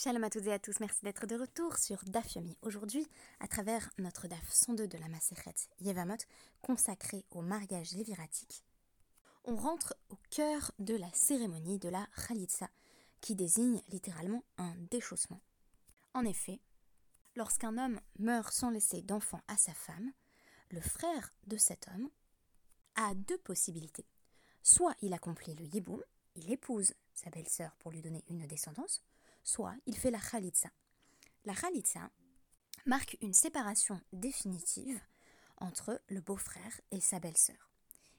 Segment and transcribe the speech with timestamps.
[0.00, 2.56] Shalom à toutes et à tous, merci d'être de retour sur DAF Yomi.
[2.62, 3.08] Aujourd'hui,
[3.40, 6.18] à travers notre DAF 102 de la Maseret Yevamot,
[6.62, 8.64] consacré au mariage léviratique,
[9.42, 12.70] on rentre au cœur de la cérémonie de la Khalitsa,
[13.20, 15.40] qui désigne littéralement un déchaussement.
[16.14, 16.60] En effet,
[17.34, 20.12] lorsqu'un homme meurt sans laisser d'enfant à sa femme,
[20.70, 22.08] le frère de cet homme
[22.94, 24.06] a deux possibilités.
[24.62, 26.04] Soit il accomplit le yiboum,
[26.36, 29.02] il épouse sa belle-sœur pour lui donner une descendance,
[29.48, 30.68] soit il fait la khalitsa.
[31.46, 32.10] La khalitsa
[32.84, 35.00] marque une séparation définitive
[35.56, 37.70] entre le beau-frère et sa belle-sœur,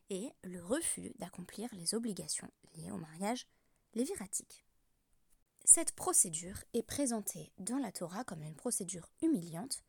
[0.10, 3.48] et le refus d'accomplir les obligations liées au mariage
[3.94, 4.66] léviratique.
[5.64, 9.84] Cette procédure est présentée dans la Torah comme une procédure humiliante,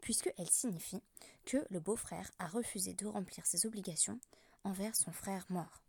[0.00, 1.02] puisqu'elle signifie
[1.44, 4.20] que le beau-frère a refusé de remplir ses obligations
[4.62, 5.82] envers son frère mort.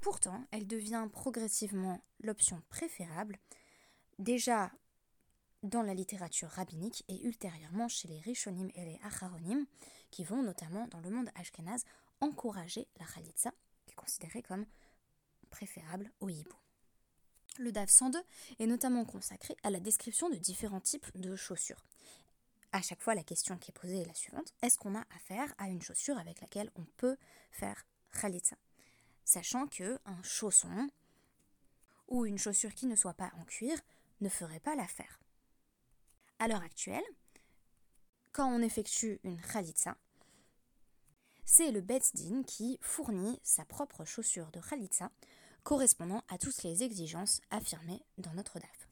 [0.00, 3.38] Pourtant, elle devient progressivement l'option préférable
[4.18, 4.70] déjà
[5.62, 9.64] dans la littérature rabbinique et ultérieurement chez les Rishonim et les Acharonim,
[10.10, 11.84] qui vont notamment dans le monde ashkénaze
[12.20, 13.50] encourager la Khalitsa,
[13.86, 14.66] qui est considérée comme
[15.50, 16.54] préférable au hibou.
[17.58, 18.18] Le DAF 102
[18.58, 21.84] est notamment consacré à la description de différents types de chaussures.
[22.72, 25.54] À chaque fois, la question qui est posée est la suivante est-ce qu'on a affaire
[25.58, 27.16] à une chaussure avec laquelle on peut
[27.52, 27.86] faire
[28.20, 28.56] Khalitsa?
[29.24, 30.88] Sachant que un chausson
[32.08, 33.78] ou une chaussure qui ne soit pas en cuir
[34.20, 35.20] ne ferait pas l'affaire.
[36.38, 37.04] À l'heure actuelle,
[38.32, 39.96] quand on effectue une khalitsa,
[41.44, 45.10] c'est le Betzdin qui fournit sa propre chaussure de khalitsa
[45.62, 48.88] correspondant à toutes les exigences affirmées dans notre DAF.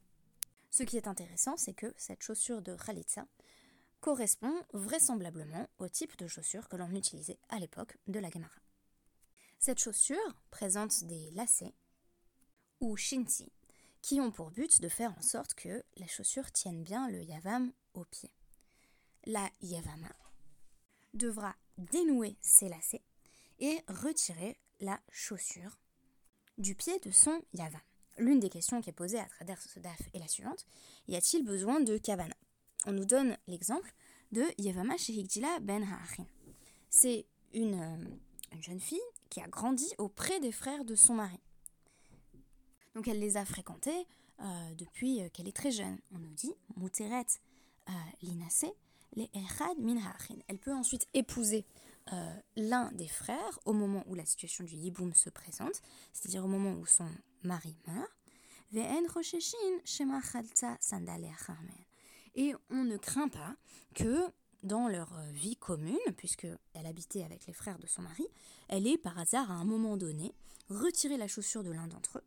[0.70, 3.26] Ce qui est intéressant, c'est que cette chaussure de khalitsa
[4.00, 8.60] correspond vraisemblablement au type de chaussure que l'on utilisait à l'époque de la Gemara.
[9.58, 11.74] Cette chaussure présente des lacets
[12.80, 13.52] ou shinti
[14.02, 17.72] qui ont pour but de faire en sorte que la chaussure tienne bien le yavam
[17.94, 18.30] au pied.
[19.24, 20.12] La yavama
[21.14, 23.04] devra dénouer ses lacets
[23.60, 25.78] et retirer la chaussure
[26.58, 27.80] du pied de son yavam.
[28.18, 30.66] L'une des questions qui est posée à travers ce daf est la suivante
[31.08, 32.34] y a-t-il besoin de kavana?
[32.86, 33.94] On nous donne l'exemple
[34.32, 36.26] de Yavama Shehikdila Ben Ha'achin.
[36.90, 37.96] C'est euh,
[38.52, 41.38] une jeune fille qui a grandi auprès des frères de son mari.
[42.94, 44.06] Donc elle les a fréquentés
[44.40, 45.98] euh, depuis euh, qu'elle est très jeune.
[46.14, 47.26] On nous dit Muteret
[47.88, 47.92] euh,
[48.22, 48.66] linase
[49.14, 49.96] les Echad min
[50.48, 51.66] Elle peut ensuite épouser
[52.56, 55.82] l'un des frères au moment où la situation du Yiboum se présente,
[56.12, 57.08] c'est-à-dire au moment où son
[57.44, 58.10] mari meurt.
[62.34, 63.54] Et on ne craint pas
[63.94, 64.26] que
[64.64, 68.26] dans leur vie commune, puisqu'elle habitait avec les frères de son mari,
[68.68, 70.34] elle ait par hasard à un moment donné
[70.70, 72.24] retiré la chaussure de l'un d'entre eux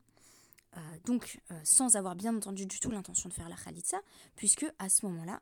[0.77, 4.01] euh, donc euh, sans avoir bien entendu du tout l'intention de faire la khalitsa,
[4.35, 5.41] puisque à ce moment-là,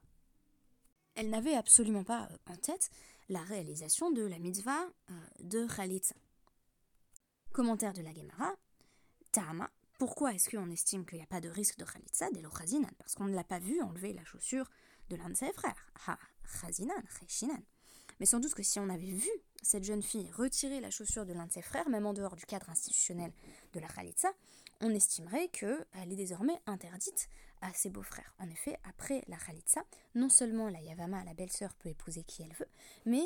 [1.16, 2.92] elle n'avait absolument pas euh, en tête
[3.30, 4.86] la réalisation de la mitzvah
[5.40, 6.16] de khalitsa.
[7.52, 8.54] Commentaire de la Gemara,
[9.32, 12.90] Ta'ama, pourquoi est-ce qu'on estime qu'il n'y a pas de risque de khalitsa dès chazinan
[12.98, 14.70] Parce qu'on ne l'a pas vu enlever la chaussure
[15.10, 15.88] de l'un de ses frères.
[16.08, 16.18] Ha,
[16.62, 17.02] chazinan.
[18.20, 19.30] Mais sans doute que si on avait vu
[19.62, 22.46] cette jeune fille retirer la chaussure de l'un de ses frères, même en dehors du
[22.46, 23.32] cadre institutionnel
[23.74, 24.30] de la Khalitsa,
[24.84, 27.30] on estimerait qu'elle est désormais interdite
[27.62, 28.36] à ses beaux-frères.
[28.40, 29.84] En effet, après la Khalitsa,
[30.16, 32.68] non seulement la Yavama, la belle-sœur, peut épouser qui elle veut,
[33.06, 33.24] mais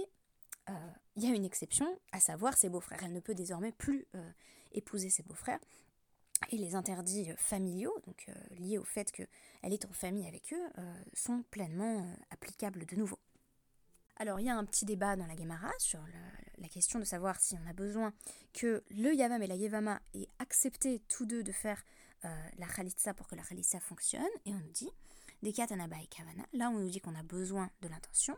[0.70, 0.74] euh,
[1.16, 3.00] il y a une exception, à savoir ses beaux-frères.
[3.04, 4.32] Elle ne peut désormais plus euh,
[4.74, 5.60] épouser ses beaux-frères.
[6.52, 9.28] Et les interdits familiaux, donc euh, liés au fait qu'elle
[9.64, 10.82] est en famille avec eux,
[11.14, 13.18] sont pleinement applicables de nouveau.
[14.20, 16.00] Alors il y a un petit débat dans la Gemara sur
[16.58, 18.14] la, question de savoir si on a besoin
[18.54, 21.82] que le Yavam et la Yevama aient accepté tous deux de faire
[22.26, 24.22] euh, la Khalitsa pour que la Khalitsa fonctionne.
[24.46, 24.90] Et on nous dit,
[25.44, 28.36] des Katanaba et Kavana, là on nous dit qu'on a besoin de l'intention.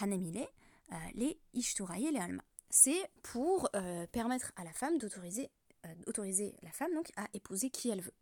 [0.00, 0.46] Hanemile,
[0.92, 2.44] euh, les Ishturaye les Alma.
[2.70, 5.50] C'est pour euh, permettre à la femme d'autoriser
[6.06, 8.14] autoriser la femme donc à épouser qui elle veut.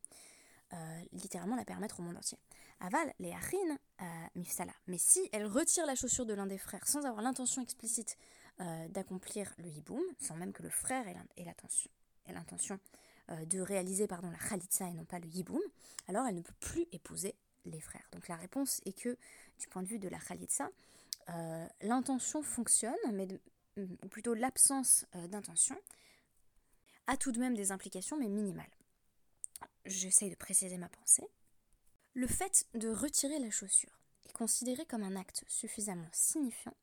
[1.13, 2.39] littéralement la permettre au monde entier.
[2.81, 4.05] Aval, les Achin, euh,
[4.35, 4.73] mifsala.
[4.87, 8.17] Mais si elle retire la chaussure de l'un des frères sans avoir l'intention explicite
[8.61, 11.45] euh, d'accomplir le hiboum, sans même que le frère ait
[12.33, 12.81] l'intention
[13.31, 15.63] euh, de réaliser la khalitsa et non pas le hiboum,
[16.09, 17.35] alors elle ne peut plus épouser
[17.65, 18.09] les frères.
[18.13, 19.17] Donc la réponse est que,
[19.59, 20.69] du point de vue de la khalitsa,
[21.83, 23.29] l'intention fonctionne, mais
[23.77, 25.77] ou plutôt l'absence d'intention
[27.07, 28.71] a tout de même des implications, mais minimales.
[29.85, 31.29] J'essaye de préciser ma pensée.
[32.15, 33.99] Le fait de retirer la chaussure
[34.29, 36.75] est considéré comme un acte suffisamment signifiant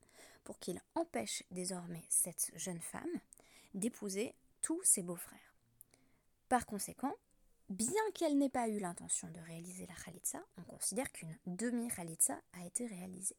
[0.44, 3.20] pour qu'il empêche désormais cette jeune femme
[3.76, 4.34] d'épouser
[4.64, 5.56] tous ses beaux-frères.
[6.50, 7.14] Par conséquent,
[7.70, 12.66] bien qu'elle n'ait pas eu l'intention de réaliser la Khalitsa, on considère qu'une demi-Khalitsa a
[12.66, 13.38] été réalisée.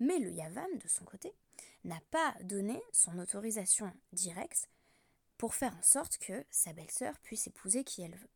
[0.00, 1.32] Mais le Yavam, de son côté,
[1.84, 4.68] n'a pas donné son autorisation directe
[5.38, 8.28] pour faire en sorte que sa belle-sœur puisse épouser qui elle veut.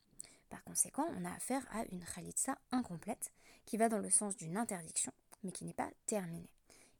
[0.50, 3.32] Par conséquent, on a affaire à une Khalitsa incomplète
[3.64, 5.12] qui va dans le sens d'une interdiction,
[5.42, 6.50] mais qui n'est pas terminée.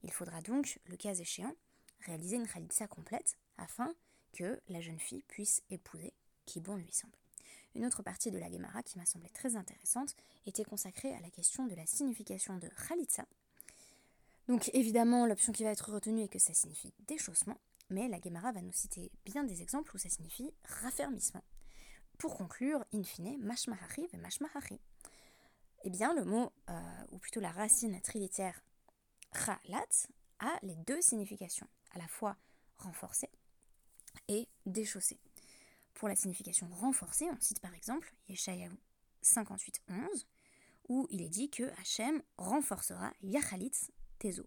[0.03, 1.55] Il faudra donc, le cas échéant,
[2.07, 3.93] réaliser une Khalitsa complète afin
[4.33, 6.15] que la jeune fille puisse épouser
[6.47, 7.17] qui bon lui semble.
[7.75, 10.15] Une autre partie de la Gemara qui m'a semblé très intéressante
[10.47, 13.27] était consacrée à la question de la signification de Khalitsa.
[14.49, 17.59] Donc évidemment, l'option qui va être retenue est que ça signifie déchaussement,
[17.91, 21.45] mais la Gemara va nous citer bien des exemples où ça signifie raffermissement.
[22.21, 24.79] Pour conclure, in fine, mashmahari et mashmahari.
[25.85, 28.61] Eh bien, le mot, euh, ou plutôt la racine trilitaire
[29.33, 30.07] khalat,
[30.39, 32.37] a les deux significations, à la fois
[32.77, 33.31] renforcer
[34.29, 35.19] et déchausser.
[35.95, 38.77] Pour la signification renforcée, on cite par exemple Yeshayahu
[39.23, 40.27] 58.11,
[40.91, 44.47] où il est dit que Hachem renforcera Yachalitz Tezo.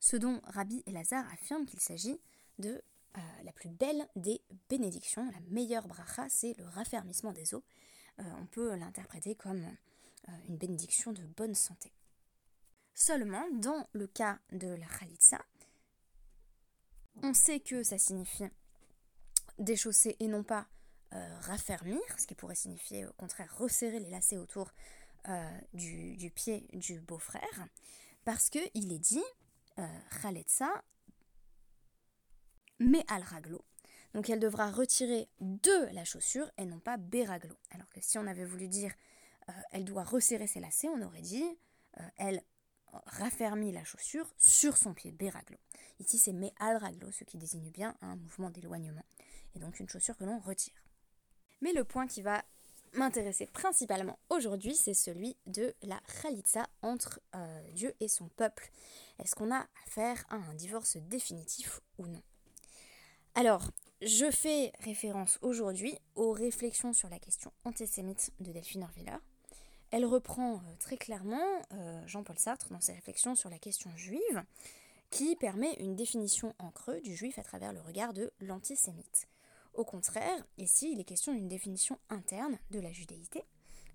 [0.00, 2.20] Ce dont Rabbi Elazar affirme qu'il s'agit
[2.58, 2.82] de
[3.16, 7.62] euh, la plus belle des bénédictions, la meilleure bracha, c'est le raffermissement des eaux.
[8.18, 11.92] Euh, on peut l'interpréter comme euh, une bénédiction de bonne santé.
[12.94, 15.44] Seulement, dans le cas de la Khalitsa,
[17.22, 18.44] on sait que ça signifie
[19.58, 20.66] déchausser et non pas
[21.42, 24.72] raffermir, ce qui pourrait signifier au contraire resserrer les lacets autour
[25.28, 27.68] euh, du, pied du beau-frère,
[28.24, 29.22] parce qu'il est dit
[30.20, 30.82] Khaletsa
[32.84, 33.64] mais al raglo.
[34.14, 37.56] Donc elle devra retirer de la chaussure et non pas beraglo.
[37.70, 38.92] Alors que si on avait voulu dire
[39.72, 41.44] elle doit resserrer ses lacets, on aurait dit
[42.16, 42.42] elle
[43.06, 45.56] raffermit la chaussure sur son pied beraglo.
[45.98, 49.04] Ici c'est me al raglo, ce qui désigne bien un mouvement d'éloignement
[49.54, 50.74] et donc une chaussure que l'on retire.
[51.60, 52.44] Mais le point qui va
[52.92, 58.70] m'intéresser principalement aujourd'hui, c'est celui de la khalitsa entre euh, Dieu et son peuple.
[59.18, 62.22] Est-ce qu'on a affaire à un divorce définitif ou non?
[63.36, 63.68] Alors,
[64.00, 69.16] je fais référence aujourd'hui aux réflexions sur la question antisémite de Delphine Orviller.
[69.90, 71.42] Elle reprend euh, très clairement
[71.72, 74.44] euh, Jean-Paul Sartre dans ses réflexions sur la question juive,
[75.10, 79.26] qui permet une définition en creux du juif à travers le regard de l'antisémite.
[79.72, 83.42] Au contraire, ici, il est question d'une définition interne de la judéité,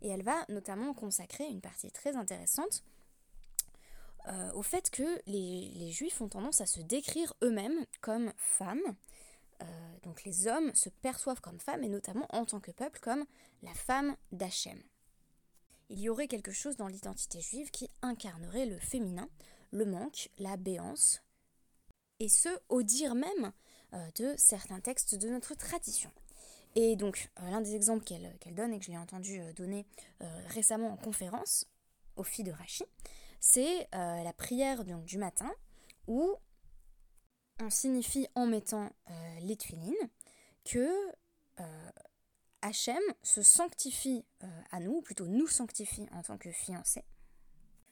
[0.01, 2.83] et elle va notamment consacrer une partie très intéressante
[4.27, 8.95] euh, au fait que les, juifs ont tendance à se décrire eux-mêmes comme femmes.
[9.61, 9.65] Euh,
[10.03, 13.25] donc les hommes se perçoivent comme femmes, et notamment en tant que peuple comme
[13.61, 14.81] la femme d'Hachem.
[15.89, 19.29] Il y aurait quelque chose dans l'identité juive qui incarnerait le féminin,
[19.71, 21.23] le manque, la béance,
[22.19, 23.51] et ce, au dire même
[23.94, 26.11] euh, de certains textes de notre tradition.
[26.75, 29.85] Et donc, euh, l'un des exemples qu'elle donne et que je l'ai entendu donner
[30.47, 31.65] récemment en conférence
[32.15, 32.83] au filles de Rachi,
[33.39, 35.50] c'est la prière donc, du matin
[36.07, 36.35] où
[37.59, 38.89] on signifie en mettant
[39.41, 39.57] les
[40.65, 40.89] que
[42.61, 44.25] Hachem se sanctifie
[44.71, 47.03] à nous, ou plutôt nous sanctifie en tant que fiancés,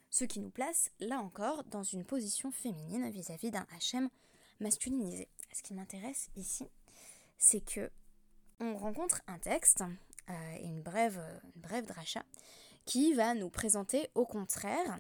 [0.10, 4.10] ce qui nous place là encore dans une position féminine vis-à-vis d'un Hachem
[4.60, 5.28] masculinisé.
[5.54, 6.68] Ce qui m'intéresse ici,
[7.38, 7.92] c'est que
[8.60, 9.84] on rencontre un texte
[10.30, 11.22] euh, une brève,
[11.56, 12.24] une brève dracha
[12.86, 15.00] qui va nous présenter au contraire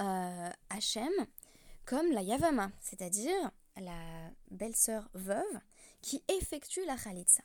[0.00, 1.12] euh, Hachem
[1.86, 5.60] comme la Yavama, c'est-à-dire la belle-sœur veuve
[6.00, 7.42] qui effectue la Khalitsa.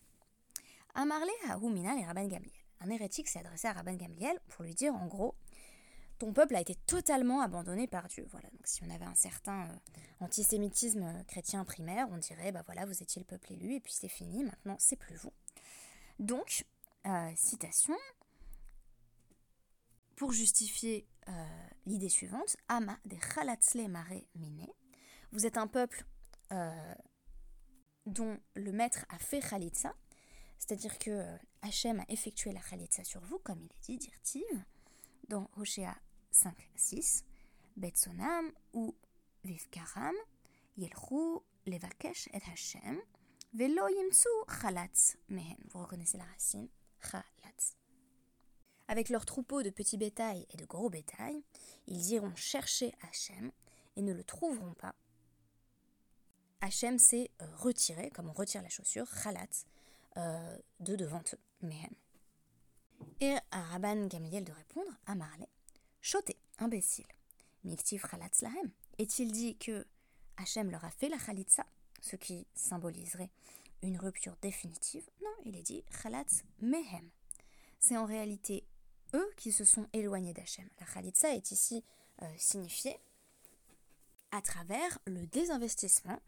[0.96, 2.52] Amarle Hahumina et Rabban Gamliel.
[2.82, 5.36] Un hérétique s'est adressé à Rabban Gamliel pour lui dire en gros
[6.20, 8.26] ton peuple a été totalement abandonné par Dieu.
[8.32, 9.76] Voilà, donc si on avait un certain euh,
[10.22, 13.94] antisémitisme euh, chrétien primaire, on dirait, bah voilà, vous étiez le peuple élu, et puis
[13.94, 15.34] c'est fini, maintenant c'est plus vous.
[16.20, 16.66] Donc,
[17.08, 17.98] euh, citation,
[20.16, 21.06] pour justifier
[21.86, 24.68] l'idée suivante, Ama de Khalatzle Mare Mine,
[25.32, 26.06] vous êtes un peuple
[28.06, 29.96] dont le maître a fait Khalitsa,
[30.60, 31.26] c'est-à-dire que
[31.62, 34.66] Hachem a effectué la Khalitsa sur vous, comme il est dit, dire
[35.28, 35.96] dans Hosea
[36.32, 37.26] 5, 6,
[37.78, 38.96] Betsonam ou
[39.44, 40.16] Vivkaram,
[40.78, 43.00] Yelchou Levakesh et Hashem,
[43.54, 45.58] Velo Yimtsu Chalatz Mehen.
[45.72, 46.70] Vous reconnaissez la racine
[47.00, 47.78] Chalatz.
[48.88, 51.44] Avec leurs troupeaux de petits bétail et de gros bétail,
[51.88, 53.52] ils iront chercher Hachem
[53.96, 54.96] et ne le trouveront pas.
[56.64, 59.66] Hachem s'est euh, retiré, comme on retire la chaussure, Chalatz,
[60.16, 61.94] euh, de devant eux, Mehen.
[63.20, 65.50] Et Rabban Gamliel de répondre, à Marley,
[66.00, 67.06] Choté, imbécile.
[67.66, 68.72] Miktiv Khalatz Lahem.
[68.98, 69.86] Est-il dit que
[70.38, 71.66] Hachem leur a fait la Khalitsa,
[72.02, 73.30] ce qui symboliserait
[73.82, 75.10] une rupture définitive?
[75.22, 77.10] Non, il est dit Chalatz Mehem.
[77.78, 78.66] C'est en réalité
[79.14, 80.70] eux qui se sont éloignés d'Hachem.
[80.80, 81.84] La Khalitsa est ici
[82.22, 82.98] euh, signifiée
[84.32, 86.20] à travers le désinvestissement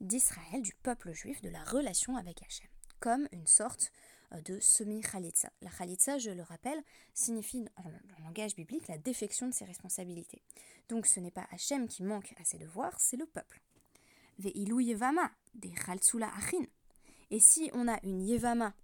[0.00, 2.68] d'Israël, du peuple juif, de la relation avec Hachem,
[3.00, 3.90] comme une sorte
[4.32, 5.50] euh, de semi-khalitsa.
[5.62, 6.82] La khalitsa, je le rappelle,
[7.14, 7.90] signifie en
[8.24, 10.42] langage biblique la défection de ses responsabilités.
[10.88, 13.60] Donc ce n'est pas Hachem qui manque à ses devoirs, c'est le peuple.
[14.38, 16.64] Ve'ilou yevama, des khaltsula achin.
[17.30, 18.74] Et si on a une yevama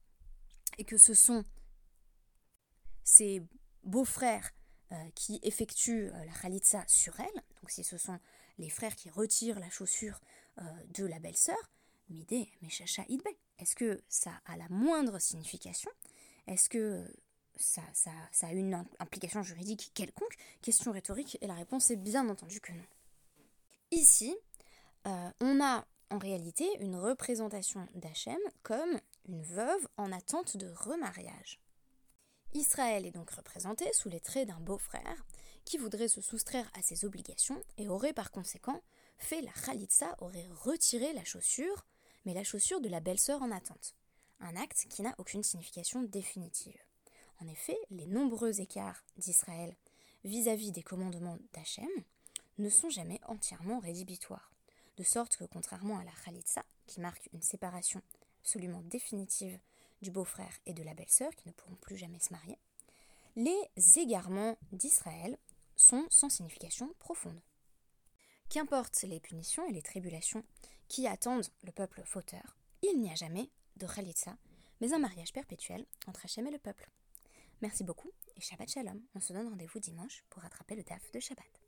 [0.78, 1.44] et que ce sont
[3.04, 3.42] ses
[3.84, 4.50] beaux-frères
[4.92, 8.18] euh, qui effectuent euh, la khalitsa sur elle, donc si ce sont
[8.58, 10.20] les frères qui retirent la chaussure
[10.94, 11.58] de la belle-sœur,
[12.10, 13.26] Midé, Meshacha Idbe.
[13.58, 15.90] Est-ce que ça a la moindre signification?
[16.46, 17.04] Est-ce que
[17.56, 17.82] ça,
[18.42, 20.36] a une implication juridique quelconque?
[20.60, 22.86] Question rhétorique, et la réponse est bien entendu que non.
[23.90, 24.36] Ici,
[25.04, 31.60] on a en réalité une représentation d'Hachem comme une veuve en attente de remariage.
[32.52, 35.24] Israël est donc représenté sous les traits d'un beau-frère
[35.64, 38.82] qui voudrait se soustraire à ses obligations et aurait par conséquent
[39.18, 41.86] fait la khalitsa, aurait retiré la chaussure,
[42.24, 43.94] mais la chaussure de la belle-sœur en attente.
[44.40, 46.78] Un acte qui n'a aucune signification définitive.
[47.40, 49.74] En effet, les nombreux écarts d'Israël
[50.24, 51.88] vis-à-vis des commandements d'Hachem
[52.58, 54.52] ne sont jamais entièrement rédhibitoires.
[54.96, 58.00] De sorte que, contrairement à la khalitsa, qui marque une séparation
[58.40, 59.58] absolument définitive
[60.02, 62.58] du beau-frère et de la belle-sœur qui ne pourront plus jamais se marier,
[63.36, 65.36] les égarements d'Israël
[66.10, 67.40] sans signification profonde.
[68.48, 70.44] Qu'importe les punitions et les tribulations
[70.88, 74.36] qui attendent le peuple fauteur, il n'y a jamais de Khalitsa,
[74.80, 76.88] mais un mariage perpétuel entre Hachem et le peuple.
[77.60, 79.00] Merci beaucoup et Shabbat Shalom.
[79.14, 81.63] On se donne rendez-vous dimanche pour rattraper le taf de Shabbat.